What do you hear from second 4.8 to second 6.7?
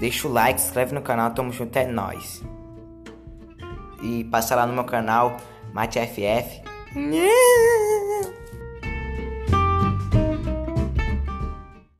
canal, MateFF.